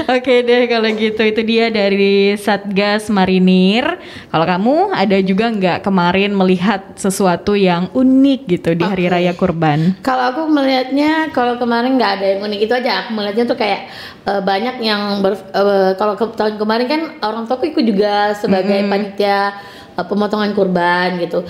Oke 0.06 0.46
deh 0.46 0.70
kalau 0.70 0.88
gitu 0.94 1.22
itu 1.26 1.40
dia 1.42 1.72
dari 1.72 2.38
Satgas 2.38 3.10
Marinir. 3.10 3.98
Kalau 4.30 4.46
kamu 4.46 4.74
ada 4.94 5.18
juga 5.24 5.50
nggak 5.50 5.78
kemarin 5.82 6.30
melihat 6.36 6.94
sesuatu 6.94 7.58
yang 7.58 7.90
unik 7.90 8.40
gitu 8.46 8.70
di 8.78 8.84
Hari 8.84 9.06
Oke. 9.08 9.12
Raya 9.18 9.32
Kurban? 9.34 9.98
Kalau 10.04 10.24
aku 10.30 10.42
melihatnya, 10.46 11.32
kalau 11.34 11.58
kemarin 11.58 11.98
nggak 11.98 12.12
ada 12.20 12.26
yang 12.36 12.40
unik 12.46 12.60
itu 12.62 12.72
aja. 12.74 12.92
Aku 13.06 13.18
melihatnya 13.18 13.44
tuh 13.48 13.58
kayak 13.58 13.90
eh, 14.28 14.42
banyak 14.44 14.76
yang 14.84 15.24
ber, 15.24 15.34
eh, 15.34 15.92
kalau 15.98 16.14
ke, 16.14 16.24
tahun 16.38 16.54
kemarin 16.60 16.86
kan 16.86 17.00
orang 17.24 17.44
tuaku 17.50 17.74
ikut 17.74 17.84
juga 17.84 18.36
sebagai 18.38 18.86
panitia 18.86 19.58
eh, 19.98 20.06
pemotongan 20.06 20.54
kurban 20.54 21.18
gitu. 21.18 21.42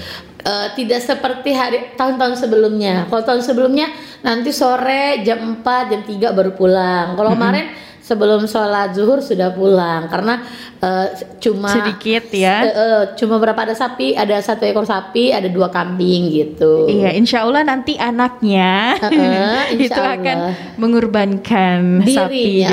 Eh, 0.48 0.68
tidak 0.80 1.04
seperti 1.04 1.52
hari 1.52 1.92
tahun-tahun 1.92 2.40
sebelumnya. 2.40 3.04
Kalau 3.12 3.20
tahun 3.20 3.42
sebelumnya 3.44 3.92
nanti 4.24 4.48
sore 4.48 5.20
jam 5.20 5.60
4, 5.60 5.92
jam 5.92 6.00
3 6.06 6.32
baru 6.32 6.56
pulang. 6.56 7.12
Kalau 7.20 7.36
kemarin 7.36 7.68
sebelum 8.08 8.48
sholat 8.48 8.96
zuhur 8.96 9.20
sudah 9.20 9.52
pulang 9.52 10.08
karena 10.08 10.40
eh, 10.80 11.06
cuma 11.38 11.68
Sedikit 11.68 12.24
ya. 12.32 12.64
Eh, 12.64 13.02
cuma 13.14 13.36
berapa 13.36 13.60
ada 13.60 13.76
sapi, 13.76 14.16
ada 14.16 14.40
satu 14.40 14.64
ekor 14.64 14.82
sapi, 14.82 15.28
ada 15.28 15.44
dua 15.46 15.68
kambing 15.68 16.32
gitu. 16.32 16.88
Iya, 16.88 17.12
insya 17.12 17.44
Allah 17.44 17.60
nanti 17.62 17.94
anaknya 17.94 18.96
Heeh, 18.96 19.60
insya 19.76 19.84
itu 19.84 20.00
akan 20.00 20.36
Allah. 20.40 20.54
mengorbankan 20.80 22.00
sapi 22.02 22.64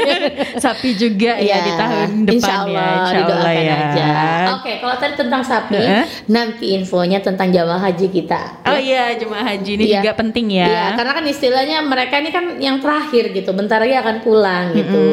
sapi 0.64 0.88
juga 0.94 1.34
ya 1.36 1.44
Iya, 1.46 1.56
di 1.58 1.72
tahun 1.72 2.10
depan 2.22 2.34
insya 2.36 2.54
Allah, 2.60 2.86
ya, 2.86 3.00
insya 3.00 3.18
Allah 3.24 3.52
ya. 3.52 3.76
aja. 3.76 4.10
Oke, 4.54 4.72
kalau 4.78 4.96
tadi 4.96 5.14
tentang 5.16 5.42
sapi, 5.42 5.78
Heeh. 5.78 6.04
nanti 6.28 6.66
infonya 6.72 7.18
tentang 7.18 7.48
jamaah 7.48 7.80
haji 7.80 8.06
kita. 8.08 8.62
Oh 8.62 8.78
iya, 8.78 9.16
jemaah 9.16 9.42
haji 9.46 9.70
ini 9.74 9.84
Iya. 9.88 10.00
juga 10.00 10.12
penting 10.14 10.46
ya. 10.52 10.66
Iya, 10.66 10.84
karena 10.94 11.12
kan 11.12 11.24
istilahnya 11.24 11.78
mereka 11.82 12.14
ini 12.18 12.30
kan 12.30 12.44
yang 12.58 12.76
terakhir 12.78 13.32
gitu, 13.32 13.50
bentar 13.50 13.78
lagi 13.78 13.96
akan 13.96 14.16
pulang 14.20 14.75
gitu. 14.82 15.04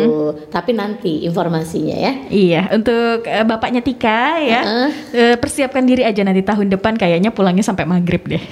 Tapi 0.51 0.71
nanti 0.75 1.25
informasinya 1.27 1.95
ya. 1.95 2.13
Iya, 2.29 2.61
untuk 2.75 3.23
eh, 3.27 3.45
bapaknya 3.45 3.81
Tika 3.83 4.39
ya, 4.39 4.61
Heeh. 4.63 4.89
eh, 5.13 5.35
persiapkan 5.39 5.83
diri 5.83 6.03
aja 6.03 6.21
nanti 6.23 6.41
tahun 6.43 6.71
depan 6.73 6.95
kayaknya 6.99 7.31
pulangnya 7.31 7.63
sampai 7.63 7.87
maghrib 7.87 8.23
deh. 8.25 8.43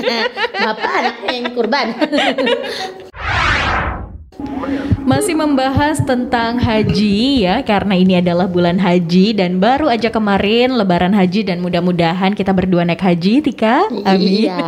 Bapak 0.66 0.90
anaknya 0.90 1.30
yang 1.32 1.46
kurban. 1.52 1.86
Masih 5.00 5.32
membahas 5.32 5.98
tentang 6.04 6.60
haji 6.60 7.44
ya, 7.48 7.64
karena 7.64 7.94
ini 7.96 8.20
adalah 8.20 8.46
bulan 8.46 8.76
haji 8.76 9.32
dan 9.32 9.56
baru 9.58 9.88
aja 9.88 10.12
kemarin 10.12 10.76
Lebaran 10.76 11.16
haji 11.16 11.42
dan 11.44 11.64
mudah-mudahan 11.64 12.36
kita 12.36 12.52
berdua 12.52 12.84
naik 12.84 13.00
haji, 13.00 13.40
Tika. 13.40 13.88
Amin. 14.06 14.46
Iya. 14.46 14.60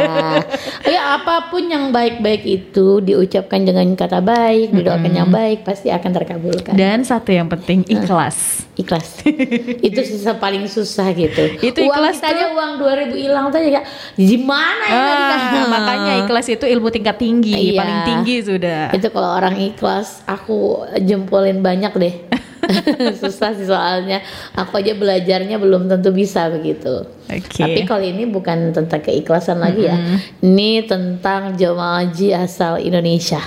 Ya 0.89 1.01
apa 1.21 1.53
pun 1.53 1.69
yang 1.69 1.93
baik-baik 1.93 2.43
itu 2.49 3.05
diucapkan 3.05 3.63
dengan 3.63 3.87
kata 3.95 4.25
baik, 4.25 4.73
didoakan 4.73 5.13
yang 5.13 5.31
baik 5.31 5.63
pasti 5.69 5.93
akan 5.93 6.11
terkabulkan. 6.11 6.75
Dan 6.75 7.05
satu 7.05 7.31
yang 7.31 7.47
penting 7.53 7.85
ikhlas. 7.87 8.67
Ikhlas 8.75 9.21
itu 9.87 10.01
susah 10.03 10.35
paling 10.35 10.65
susah 10.65 11.13
gitu 11.13 11.61
Itu 11.61 11.79
uang 11.79 11.93
ikhlas 11.93 12.17
kita 12.17 12.29
aja 12.31 12.43
tuh- 12.43 12.55
uang 12.55 12.73
2000 12.79 13.13
hilang 13.19 13.47
tuh 13.49 13.61
ya 13.61 13.85
gimana 14.15 14.85
ya? 14.87 15.05
Ah, 15.53 15.67
makanya 15.67 16.13
ikhlas 16.21 16.49
itu 16.49 16.65
ilmu 16.67 16.89
tingkat 16.89 17.17
tinggi, 17.17 17.53
Iya. 17.71 17.79
paling 17.79 17.99
tinggi 18.05 18.37
sudah. 18.43 18.89
itu 18.91 19.09
kalau 19.09 19.31
orang 19.35 19.57
ikhlas 19.59 20.25
aku 20.25 20.59
jempolin 20.99 21.61
banyak 21.61 21.93
deh 21.93 22.15
susah 23.21 23.53
sih 23.53 23.67
soalnya 23.67 24.23
aku 24.53 24.79
aja 24.79 24.95
belajarnya 24.95 25.59
belum 25.59 25.87
tentu 25.87 26.09
bisa 26.09 26.49
begitu 26.49 27.05
Oke. 27.27 27.59
tapi 27.59 27.83
kalau 27.83 28.01
ini 28.01 28.25
bukan 28.25 28.71
tentang 28.71 29.03
keikhlasan 29.03 29.59
lagi 29.59 29.85
ya 29.85 29.99
ini 30.41 30.81
tentang 30.83 31.53
jemaah 31.53 32.03
haji 32.03 32.33
asal 32.33 32.79
Indonesia 32.79 33.43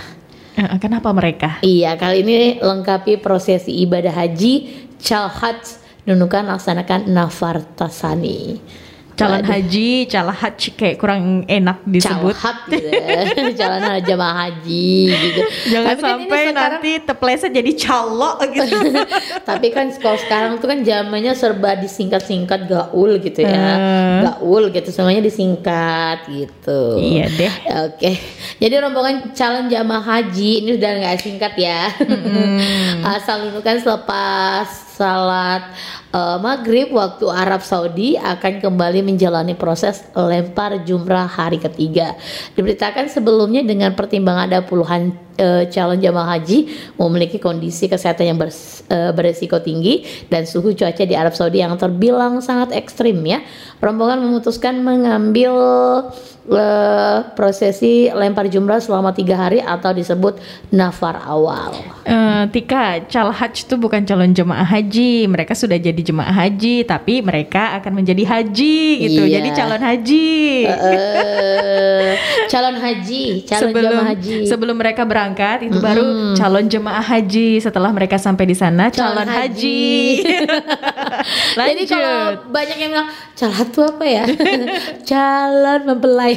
Eh, 0.55 0.79
Kenapa 0.79 1.11
mereka? 1.11 1.59
Iya, 1.59 1.99
kali 1.99 2.23
ini 2.23 2.35
lengkapi 2.55 3.19
prosesi 3.19 3.75
ibadah 3.75 4.15
haji 4.15 4.84
Calhaj 4.97 5.81
Nunukan 6.05 6.45
laksanakan 6.45 7.09
Nafartasani. 7.09 8.61
Calon 9.15 9.41
Waduh. 9.41 9.47
haji, 9.47 10.05
calon 10.05 10.35
haji 10.35 10.69
kayak 10.75 10.99
kurang 10.99 11.21
enak 11.45 11.81
disebut. 11.81 12.35
Calhat 12.35 12.57
gitu 12.67 12.91
Calon 13.63 14.03
jamaah 14.03 14.35
haji 14.43 14.91
gitu 15.07 15.41
Jangan 15.71 15.87
Tapi 15.87 15.95
kan 15.95 16.03
sampai 16.03 16.41
sekarang- 16.43 16.55
nanti 16.77 16.91
tepleset 16.99 17.51
jadi 17.55 17.71
calo 17.79 18.31
gitu. 18.45 18.91
Tapi 19.49 19.67
kan 19.71 19.87
kalau 19.95 20.19
sekarang 20.19 20.51
tuh 20.59 20.67
kan 20.67 20.83
zamannya 20.83 21.31
serba 21.31 21.73
disingkat-singkat 21.75 22.67
gaul 22.67 23.15
gitu 23.17 23.39
ya 23.39 23.55
Eh. 23.55 24.19
Gaul 24.21 24.67
gitu 24.69 24.91
semuanya 24.91 25.23
disingkat 25.23 26.27
gitu 26.27 26.99
iya 26.99 27.25
deh. 27.25 27.53
Oke, 27.87 28.19
jadi 28.59 28.77
rombongan 28.77 29.31
calon 29.31 29.65
jamaah 29.65 30.03
haji 30.03 30.61
ini 30.61 30.75
udah 30.75 30.91
nggak 30.93 31.17
singkat 31.17 31.55
ya. 31.55 31.87
Asal 33.15 33.47
nunukan 33.47 33.79
selepas 33.79 34.84
salat 34.95 35.67
eh, 36.15 36.37
maghrib 36.39 36.95
waktu 36.95 37.27
Arab 37.27 37.59
Saudi 37.59 38.15
akan 38.15 38.63
kembali 38.63 39.03
menjalani 39.03 39.53
proses 39.59 40.07
lempar 40.15 40.87
jumrah 40.87 41.27
hari 41.27 41.59
ketiga. 41.59 42.15
Diberitakan 42.55 43.11
sebelumnya 43.11 43.61
dengan 43.67 43.91
pertimbangan 43.91 44.47
ada 44.47 44.63
puluhan 44.63 45.24
eh, 45.35 45.63
calon 45.71 45.99
jamaah 45.99 46.39
haji 46.39 46.67
memiliki 46.99 47.37
kondisi 47.39 47.91
kesehatan 47.91 48.35
yang 48.35 48.37
bers- 48.39 48.83
eh, 48.87 49.11
beresiko 49.11 49.59
tinggi 49.59 50.03
dan 50.31 50.47
suhu 50.47 50.71
cuaca 50.71 51.03
di 51.03 51.15
Arab 51.15 51.35
Saudi 51.35 51.59
yang 51.59 51.75
terbilang 51.75 52.39
sangat 52.39 52.71
ekstrim 52.71 53.19
ya. 53.27 53.43
Rombongan 53.83 54.23
memutuskan 54.23 54.79
mengambil 54.81 55.53
eh, 56.47 57.17
prosesi 57.35 58.07
lempar 58.09 58.47
jumrah 58.47 58.79
selama 58.79 59.11
tiga 59.11 59.35
hari 59.35 59.59
atau 59.59 59.91
disebut 59.91 60.39
nafar 60.71 61.19
awal. 61.27 61.75
Eh, 62.07 62.43
Tika, 62.53 63.03
cal 63.09 63.33
haji 63.33 63.65
itu 63.65 63.75
bukan 63.75 64.05
calon 64.05 64.31
jemaah 64.31 64.63
haji. 64.63 65.25
Mereka 65.27 65.57
sudah 65.57 65.75
jadi 65.75 65.97
jemaah 65.97 66.31
haji, 66.31 66.85
tapi 66.85 67.19
mereka 67.25 67.75
akan 67.81 67.91
menjadi 67.99 68.23
haji 68.23 68.79
gitu. 69.03 69.23
Iya. 69.25 69.41
Jadi 69.41 69.49
calon 69.57 69.81
haji. 69.81 70.37
Eh, 70.65 72.11
calon 72.47 72.75
haji, 72.77 73.23
calon 73.49 73.61
sebelum 73.69 73.91
jamaah 73.91 74.07
haji. 74.13 74.37
sebelum 74.45 74.75
mereka 74.77 75.01
berangkat 75.03 75.24
itu 75.65 75.79
baru 75.81 76.35
calon 76.37 76.69
jemaah 76.69 77.01
haji. 77.01 77.57
Setelah 77.63 77.89
mereka 77.95 78.19
sampai 78.19 78.45
di 78.45 78.53
sana 78.53 78.91
calon, 78.91 79.23
Calon 79.23 79.29
haji. 79.31 79.85
Jadi 81.69 81.83
kalau 81.87 82.49
banyak 82.51 82.77
yang 82.77 82.91
bilang 82.95 83.09
calon 83.35 83.67
itu 83.67 83.81
apa 83.83 84.05
ya? 84.05 84.23
calon 85.09 85.81
mempelai. 85.87 86.33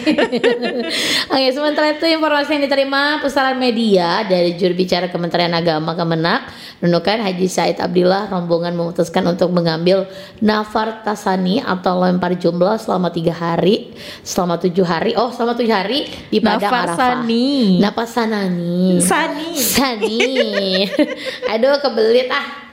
Oke, 1.33 1.49
sementara 1.55 1.95
itu 1.95 2.07
informasi 2.07 2.59
yang 2.59 2.65
diterima 2.69 3.23
pusaran 3.23 3.57
media 3.59 4.25
dari 4.27 4.55
juru 4.55 4.75
bicara 4.75 5.07
Kementerian 5.09 5.55
Agama 5.55 5.95
Kemenak, 5.95 6.51
Nunukan 6.79 7.19
Haji 7.23 7.49
Said 7.51 7.79
Abdillah 7.83 8.31
rombongan 8.31 8.75
memutuskan 8.75 9.27
untuk 9.27 9.51
mengambil 9.51 10.07
nafar 10.39 11.03
tasani 11.03 11.59
atau 11.63 11.99
lempar 11.99 12.39
jumlah 12.39 12.79
selama 12.79 13.11
tiga 13.11 13.35
hari, 13.35 13.95
selama 14.23 14.59
tujuh 14.63 14.87
hari. 14.87 15.15
Oh, 15.19 15.31
selama 15.35 15.59
tujuh 15.59 15.75
hari 15.75 16.07
di 16.31 16.39
padang 16.39 16.71
Arafah. 16.71 17.23
Nafasani. 17.25 17.79
Napasanani 17.83 18.79
Sani. 19.01 19.01
Sani. 19.03 19.51
Sani. 19.57 20.19
Aduh 21.53 21.79
kebelit 21.81 22.29
ah. 22.31 22.68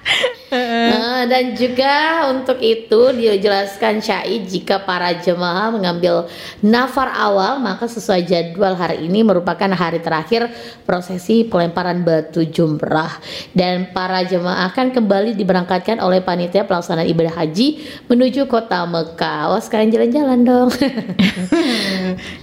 Nah, 0.56 1.26
dan 1.28 1.58
juga 1.58 2.30
untuk 2.32 2.62
itu 2.62 3.12
dijelaskan 3.12 4.00
Syai 4.00 4.46
jika 4.46 4.80
para 4.86 5.12
jemaah 5.18 5.74
mengambil 5.74 6.30
nafar 6.62 7.12
awal 7.12 7.60
maka 7.60 7.90
sesuai 7.90 8.24
jadwal 8.24 8.78
hari 8.78 9.10
ini 9.10 9.26
merupakan 9.26 9.68
hari 9.74 10.00
terakhir 10.00 10.48
prosesi 10.86 11.44
pelemparan 11.44 12.06
batu 12.06 12.46
jumrah 12.46 13.20
dan 13.52 13.90
para 13.92 14.22
jemaah 14.24 14.70
akan 14.72 14.94
kembali 14.94 15.34
diberangkatkan 15.34 16.00
oleh 16.00 16.22
panitia 16.22 16.64
pelaksanaan 16.64 17.10
ibadah 17.10 17.36
haji 17.36 17.82
menuju 18.08 18.46
kota 18.46 18.86
Mekah. 18.86 19.52
Wah 19.52 19.62
sekarang 19.62 19.92
jalan-jalan 19.92 20.40
dong. 20.46 20.70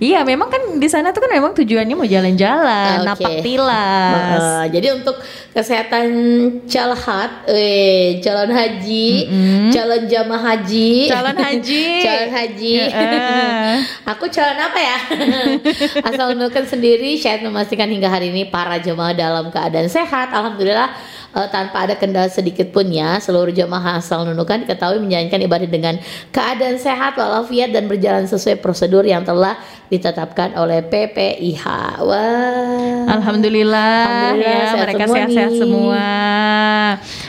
Iya, 0.03 0.27
memang 0.27 0.51
kan 0.51 0.63
di 0.77 0.89
sana 0.91 1.15
tuh 1.15 1.23
kan 1.25 1.33
memang 1.33 1.55
tujuannya 1.57 1.95
mau 1.95 2.05
jalan-jalan, 2.05 3.03
Oke. 3.03 3.07
napak 3.09 3.35
tilas. 3.41 4.43
Uh, 4.43 4.65
jadi 4.69 4.89
untuk 4.99 5.17
kesehatan 5.55 6.09
calhat, 6.67 7.47
eh, 7.53 8.19
calon 8.25 8.51
haji, 8.51 9.29
calon 9.71 10.03
jamaah 10.09 10.43
haji, 10.43 11.07
Calon 11.13 11.37
haji. 11.37 11.85
calon 12.05 12.31
haji. 12.33 12.73
Heeh. 12.89 13.75
Aku 14.09 14.27
calon 14.33 14.59
apa 14.59 14.79
ya? 14.81 14.99
Asal 16.09 16.35
menukan 16.35 16.65
sendiri, 16.65 17.15
Syed 17.21 17.45
memastikan 17.45 17.87
hingga 17.87 18.09
hari 18.09 18.33
ini 18.33 18.49
para 18.49 18.81
jemaah 18.81 19.13
dalam 19.15 19.53
keadaan 19.53 19.87
sehat. 19.87 20.33
Alhamdulillah 20.33 20.91
eh, 21.33 21.49
tanpa 21.49 21.85
ada 21.85 21.95
kendala 21.95 22.27
sedikit 22.27 22.69
pun 22.69 22.87
ya. 22.87 23.17
Seluruh 23.19 23.51
jemaah 23.51 23.97
asal 23.97 24.25
nunukan 24.25 24.63
diketahui 24.63 24.99
menjalankan 24.99 25.41
ibadah 25.41 25.67
dengan 25.67 25.95
keadaan 26.29 26.77
sehat 26.77 27.15
walafiat 27.15 27.71
dan 27.71 27.87
berjalan 27.87 28.25
sesuai 28.25 28.59
prosedur 28.59 29.03
yang 29.03 29.23
telah 29.23 29.57
ditetapkan 29.89 30.55
oleh 30.55 30.81
PPIH. 30.83 31.65
Wah. 32.01 33.05
Alhamdulillah, 33.13 33.93
Alhamdulillah, 34.03 34.41
ya 34.41 34.65
sehat 34.65 34.81
mereka 34.81 35.05
sehat-sehat 35.07 35.53
semua. 35.55 36.05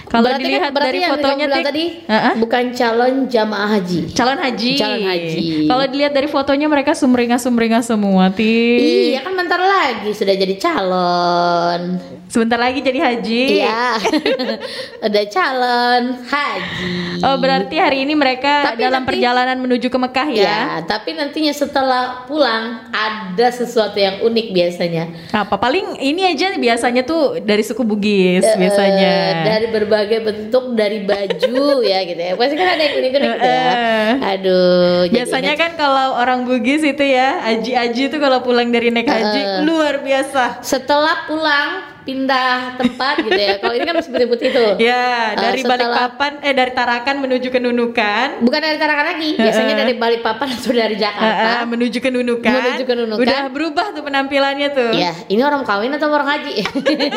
Kalau 0.05 0.23
Berarti 0.23 0.37
kan- 0.37 0.45
dilihat 0.45 0.71
berarti 0.71 0.89
dari 0.93 0.99
fotonya 1.03 1.45
Tik, 1.49 1.65
tadi 1.65 1.85
Heeh. 2.05 2.33
bukan 2.37 2.63
calon 2.71 3.13
jamaah 3.25 3.69
haji. 3.73 3.99
calon 4.13 4.37
haji. 4.37 4.71
Calon 4.77 5.01
haji. 5.01 5.47
Kalau 5.65 5.85
dilihat 5.89 6.13
dari 6.13 6.27
fotonya 6.27 6.67
mereka 6.67 6.91
sumringah-sumringah 6.93 7.81
semua, 7.81 8.29
Tik. 8.29 8.79
Iya 9.11 9.19
kan 9.21 9.33
bentar 9.33 9.57
lagi 9.57 10.13
sudah 10.13 10.35
jadi 10.37 10.55
calon. 10.55 11.97
Sebentar 12.29 12.57
lagi 12.57 12.79
jadi 12.79 12.99
haji. 13.01 13.43
Iya. 13.57 13.92
Udah 15.05 15.23
calon 15.27 16.03
haji. 16.23 16.93
Oh, 17.21 17.37
berarti 17.37 17.75
hari 17.75 18.03
ini 18.03 18.13
mereka 18.13 18.71
Tapi 18.71 18.79
dalam 18.79 19.01
nanti- 19.01 19.09
perjalanan 19.13 19.57
menuju 19.57 19.87
ke 19.87 19.97
Mekah 19.97 20.27
ya. 20.29 20.43
Ya, 20.43 20.59
tapi 20.83 21.13
nantinya 21.13 21.51
setelah 21.51 22.03
pulang 22.23 22.87
ada 22.89 23.47
sesuatu 23.49 23.95
yang 23.95 24.19
unik 24.21 24.47
biasanya. 24.51 25.03
Apa 25.29 25.55
paling 25.55 25.97
ini 25.97 26.25
aja 26.25 26.53
biasanya 26.53 27.01
tuh 27.01 27.39
dari 27.39 27.61
suku 27.61 27.81
Bugis 27.81 28.43
Eh, 28.43 28.55
biasanya. 28.55 29.15
dari 29.45 29.67
berbagai 29.69 30.19
bentuk 30.21 30.73
dari 30.73 31.01
baju 31.01 31.63
ya 31.85 31.99
gitu 32.03 32.21
ya. 32.21 32.33
Pasti 32.33 32.55
kan 32.55 32.67
ada 32.69 32.81
yang 32.81 32.95
unik-unik 32.99 33.29
gitu 33.29 33.47
ya. 33.47 33.63
Eh. 33.63 34.11
Aduh, 34.33 34.99
Biasanya 35.05 35.53
kan 35.53 35.71
kalau 35.75 36.15
orang 36.15 36.43
Bugis 36.43 36.81
itu 36.81 37.03
ya, 37.03 37.39
aji-aji 37.45 38.07
tuh 38.07 38.17
kalau 38.17 38.39
pulang 38.39 38.67
dari 38.67 38.89
naik 38.89 39.05
haji 39.05 39.41
Eh. 39.41 39.61
luar 39.63 39.99
biasa. 39.99 40.59
setelah 40.63 41.25
pulang 41.25 41.92
pindah 42.03 42.75
tempat 42.75 43.15
gitu 43.21 43.33
ya. 43.33 43.57
Kalau 43.57 43.73
ini 43.73 43.83
kan 43.83 43.95
putih-putih 43.97 44.47
tuh. 44.49 44.71
Ya, 44.77 45.33
Eh, 45.33 45.41
dari 45.41 45.59
setelah- 45.59 45.87
Balikpapan 45.89 46.31
eh 46.39 46.53
dari 46.53 46.71
Tarakan 46.71 47.15
menuju 47.19 47.47
ke 47.47 47.57
Nunukan. 47.57 48.27
Bukan 48.39 48.59
dari 48.59 48.77
Tarakan 48.77 49.05
lagi, 49.09 49.29
biasanya 49.35 49.75
dari 49.77 49.93
Balikpapan 49.95 50.47
atau 50.53 50.69
dari 50.69 50.83
Eh, 50.85 50.91
eh, 50.93 51.01
Jakarta. 51.01 51.49
menuju 51.65 51.97
ke 51.97 52.09
Nunukan. 52.09 52.53
Menuju 52.53 52.83
ke 52.83 52.93
Nunukan. 52.93 53.19
Udah 53.19 53.39
berubah 53.49 53.85
tuh 53.91 54.03
penampilannya 54.03 54.69
tuh. 54.69 54.91
Ya, 54.93 55.15
ini 55.25 55.41
orang 55.41 55.63
kawin 55.63 55.91
atau 55.91 56.07
orang 56.07 56.29
haji? 56.29 56.53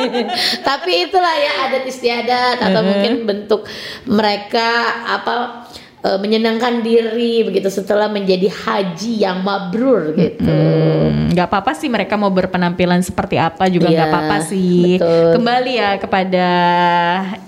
Tapi 0.68 0.90
itulah 1.04 1.34
ya 1.34 1.52
adat 1.66 1.84
istiadat 1.84 2.58
atau 2.60 2.80
mungkin 2.80 3.24
bentuk 3.24 3.66
mereka 4.06 4.70
apa 5.08 5.66
eh, 6.06 6.16
menyenangkan 6.16 6.80
diri 6.80 7.42
begitu 7.42 7.66
setelah 7.68 8.06
menjadi 8.06 8.46
haji 8.46 9.12
yang 9.18 9.42
mabrur 9.42 10.14
gitu. 10.14 10.46
Hmm, 10.46 11.28
nggak 11.28 11.46
apa-apa 11.46 11.74
sih 11.74 11.86
mereka 11.86 12.14
mau 12.14 12.30
berpenampilan 12.30 13.02
seperti 13.02 13.36
apa 13.36 13.66
juga 13.66 13.86
nggak 13.86 13.98
Iya, 14.00 14.14
apa-apa 14.14 14.36
sih. 14.40 14.96
betul. 14.96 15.30
Kembali 15.34 15.72
ya 15.74 15.90
kepada 15.96 16.46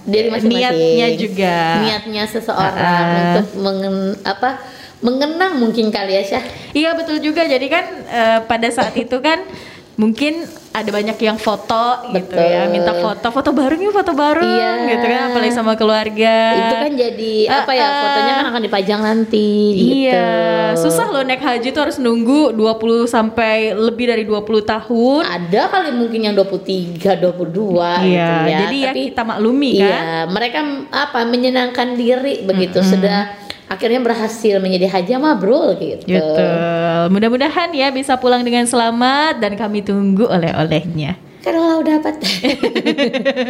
Diri 0.02 0.28
masing-masing. 0.28 0.50
niatnya 0.50 1.08
juga. 1.14 1.56
Niatnya 1.80 2.22
seseorang 2.26 2.74
Ah. 2.76 3.06
untuk 3.32 3.48
mengen, 3.56 3.94
apa 4.22 4.58
mengenang 4.98 5.56
mungkin 5.56 5.88
kali 5.88 6.10
ya 6.12 6.22
Syah. 6.26 6.44
Iya 6.72 6.90
betul 6.92 7.20
juga. 7.20 7.46
Jadi 7.46 7.66
kan 7.66 7.84
eh, 8.04 8.38
pada 8.42 8.66
saat 8.68 8.92
itu 8.94 9.14
kan 9.18 9.38
mungkin 9.98 10.46
ada 10.70 10.94
banyak 10.94 11.18
yang 11.18 11.34
foto 11.34 12.06
gitu 12.14 12.30
Betul. 12.30 12.38
ya, 12.38 12.70
minta 12.70 12.94
foto, 12.94 13.34
foto 13.34 13.50
bareng 13.50 13.82
yuk, 13.82 13.90
foto 13.90 14.14
bareng 14.14 14.46
Iya. 14.46 14.94
gitu 14.94 15.06
kan, 15.10 15.20
apalagi 15.34 15.50
sama 15.50 15.74
keluarga. 15.74 16.36
Itu 16.54 16.74
kan 16.86 16.92
jadi 16.94 17.34
apa 17.50 17.72
ya? 17.74 17.82
Ah. 17.82 17.98
Fotonya 17.98 18.32
kan 18.38 18.46
akan 18.54 18.62
dipajang 18.62 19.00
nanti 19.02 19.50
gitu. 19.74 20.06
Iya, 20.06 20.78
susah 20.78 21.10
loh 21.10 21.26
naik 21.26 21.42
haji 21.42 21.74
tuh 21.74 21.82
harus 21.82 21.98
nunggu 21.98 22.54
20 22.54 23.10
sampai 23.10 23.74
lebih 23.74 24.06
dari 24.06 24.22
20 24.22 24.62
tahun. 24.62 25.22
Ada 25.26 25.66
kali 25.66 25.90
mungkin 25.90 26.30
yang 26.30 26.34
23, 26.38 27.18
22 27.18 27.98
gitu 27.98 28.14
Iya, 28.14 28.30
ya. 28.46 28.58
jadi 28.62 28.76
ya 28.78 28.88
Tapi 28.94 29.00
kita 29.10 29.22
maklumi 29.26 29.72
kan. 29.82 29.82
Iya, 29.82 30.00
mereka 30.30 30.60
apa 30.94 31.26
menyenangkan 31.26 31.98
diri 31.98 32.46
begitu 32.46 32.86
sudah 32.86 33.34
akhirnya 33.68 34.00
berhasil 34.00 34.58
menjadi 34.58 34.88
haji 34.88 35.10
mabrur 35.20 35.76
gitu. 35.76 36.04
Gitu. 36.08 36.44
Mudah-mudahan 37.12 37.70
ya 37.76 37.92
bisa 37.92 38.16
pulang 38.16 38.42
dengan 38.42 38.64
selamat 38.64 39.38
dan 39.38 39.54
kami 39.54 39.84
tunggu 39.84 40.24
oleh-olehnya. 40.26 41.20
Kalau 41.38 41.80
udah 41.80 42.02
dapat. 42.02 42.14